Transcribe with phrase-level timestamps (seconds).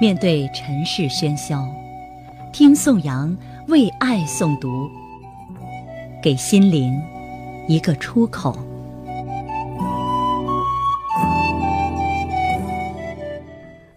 [0.00, 1.66] 面对尘世喧嚣，
[2.52, 3.34] 听宋阳
[3.68, 4.90] 为爱诵读，
[6.22, 7.00] 给心灵
[7.68, 8.54] 一个出口。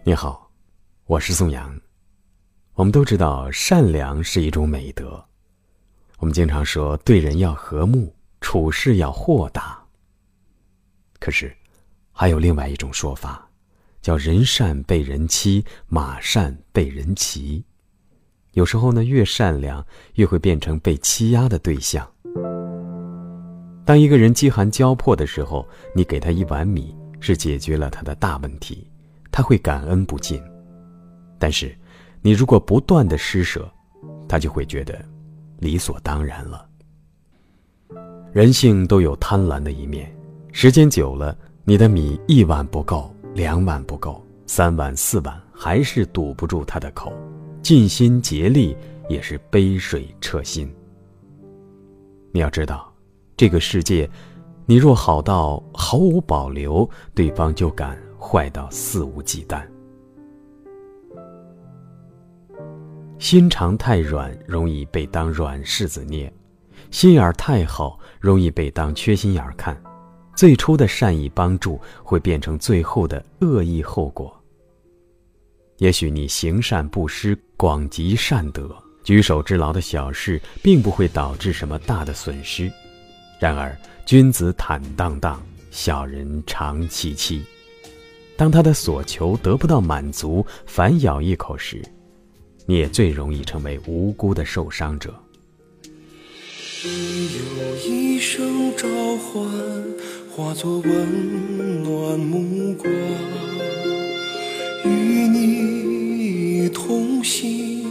[0.04, 0.50] 你好，
[1.04, 1.78] 我是宋阳。
[2.72, 5.22] 我们都知道，善良是一种美德。
[6.18, 9.78] 我们经常说，对人要和睦，处事要豁达。
[11.20, 11.54] 可是，
[12.20, 13.48] 还有另外一种说法。
[14.02, 17.64] 叫人善被人欺，马善被人骑。
[18.54, 22.04] 有时候呢，越善良越会变成被欺压的对象。
[23.84, 28.90] 当一个人饥寒交迫的时候，你给他一碗米，是解决了他的大问题，
[29.30, 30.42] 他会感恩不尽。
[31.38, 31.72] 但是，
[32.20, 33.70] 你如果不断的施舍，
[34.28, 35.00] 他就会觉得
[35.60, 36.68] 理所当然了。
[38.32, 40.12] 人性都有贪婪的一面，
[40.52, 41.36] 时间久了，
[41.68, 43.14] 你的米一碗不够。
[43.34, 47.12] 两碗不够，三碗四碗还是堵不住他的口，
[47.60, 48.74] 尽心竭力
[49.06, 50.66] 也是杯水车薪。
[52.32, 52.90] 你要知道，
[53.36, 54.08] 这个世界，
[54.64, 59.62] 你若好到毫无保留，对方就敢坏到肆无忌惮。
[63.18, 66.32] 心肠太软，容易被当软柿子捏；
[66.90, 69.78] 心眼儿太好，容易被当缺心眼儿看。
[70.38, 74.32] 最初的善意帮助会变成最后的恶意后果。
[75.78, 78.70] 也许你行善布施，广积善德，
[79.02, 82.70] 举手之劳的小事，并不会导致什么大的损失。
[83.40, 87.42] 然而，君子坦荡荡，小人长戚戚。
[88.36, 91.82] 当他的所求得不到满足，反咬一口时，
[92.64, 95.12] 你也最容易成为无辜的受伤者。
[96.84, 98.86] 你有一声召
[99.16, 99.44] 唤。
[100.38, 102.88] 化作温暖目光，
[104.84, 104.88] 与
[105.26, 107.84] 你同行，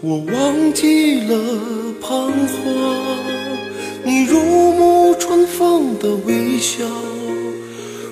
[0.00, 1.36] 我忘记了
[2.00, 2.72] 彷徨。
[4.04, 6.86] 你如沐春风的微笑，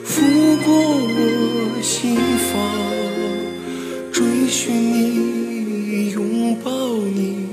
[0.03, 0.21] 拂
[0.65, 2.17] 过我心
[2.51, 2.61] 房，
[4.11, 7.47] 追寻你，拥抱你，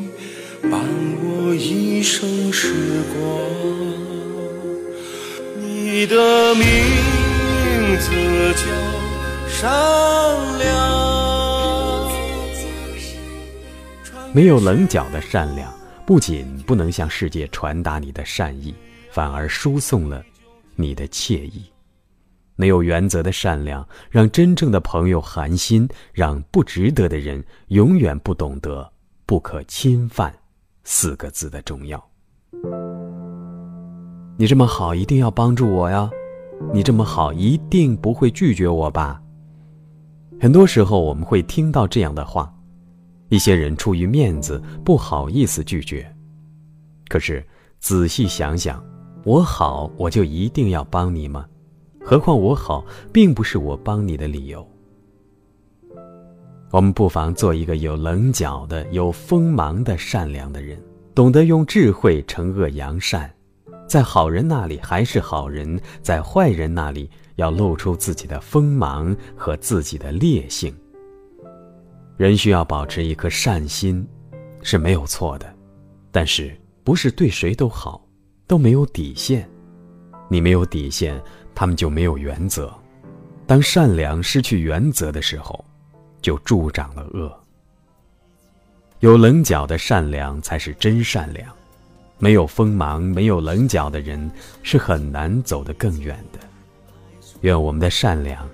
[0.63, 0.81] 伴
[1.21, 2.73] 我一生时
[3.13, 3.86] 光。
[6.07, 6.65] 的名
[7.99, 8.65] 字叫
[9.47, 9.67] 善
[10.59, 10.67] 良。
[14.33, 15.73] 没有棱角的善良，
[16.05, 18.75] 不仅不能向世界传达你的善意，
[19.11, 20.23] 反而输送了
[20.75, 21.63] 你的惬意。
[22.55, 28.91] 没有原则的善良，让真正的朋友寒心，让不值得的人永远不懂得
[29.25, 30.33] “不可侵犯”
[30.83, 32.03] 四个字的重要。
[34.39, 36.07] 你这么好，一定要帮助我呀！
[36.71, 39.19] 你这么好，一定不会拒绝我吧？
[40.39, 42.53] 很多时候我们会听到这样的话，
[43.29, 46.07] 一些人出于面子不好意思拒绝。
[47.07, 47.43] 可是
[47.79, 48.83] 仔细想想，
[49.23, 51.43] 我好我就一定要帮你吗？
[51.99, 54.65] 何况我好并不是我帮你的理由。
[56.69, 60.79] 我们不妨做一个有棱角的、有锋芒的善良的人，
[61.15, 63.27] 懂得用智慧惩恶扬善。
[63.87, 70.75] 在好人那里还是好人，在坏人那里要露出自己的锋芒和自己的烈性。
[72.17, 74.05] 人需要保持一颗善心，
[74.61, 75.55] 是没有错的，
[76.11, 76.53] 但是
[76.83, 78.05] 不是对谁都好，
[78.45, 79.49] 都没有底线。
[80.27, 81.21] 你没有底线，
[81.55, 82.73] 他们就没有原则。
[83.45, 85.63] 当善良失去原则的时候，
[86.21, 87.33] 就助长了恶。
[88.99, 91.49] 有棱角的善良才是真善良。
[92.19, 94.31] 没有锋芒、没有棱角的人，
[94.63, 96.39] 是很难走得更远的。
[97.41, 98.47] 愿我们的善良，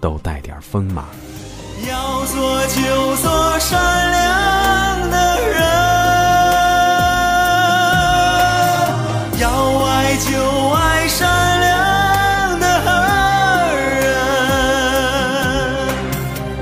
[0.00, 1.06] 都带点锋芒。
[1.88, 5.16] 要做就做善良的
[5.50, 5.62] 人，
[9.40, 9.48] 要
[9.84, 10.28] 爱就
[10.70, 12.66] 爱善良的
[14.00, 14.02] 人。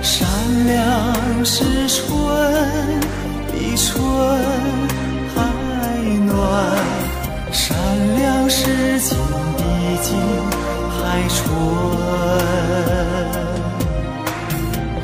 [0.03, 2.07] 善良是春
[3.51, 4.88] 的春。
[9.99, 10.15] 比金
[10.95, 10.97] 还
[11.29, 11.43] 纯，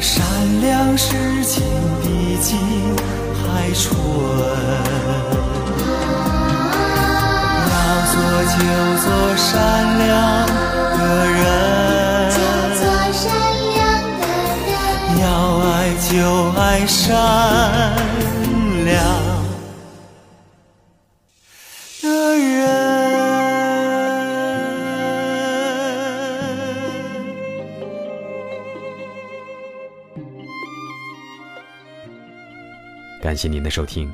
[0.01, 0.15] 善
[0.61, 1.63] 良是情
[2.03, 2.07] 比
[2.41, 2.57] 金
[3.43, 3.43] 还
[3.75, 3.83] 纯。
[7.71, 7.73] 要
[8.13, 8.15] 做
[8.53, 8.57] 就
[9.03, 9.07] 做
[9.37, 9.49] 善
[9.99, 10.07] 良
[10.97, 11.43] 的人，
[15.21, 15.25] 要
[15.59, 15.69] 爱
[16.09, 16.13] 就
[16.57, 17.03] 爱善
[18.85, 19.24] 良。
[33.25, 34.13] 感谢您的收听，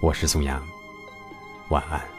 [0.00, 0.64] 我是宋阳，
[1.70, 2.09] 晚安。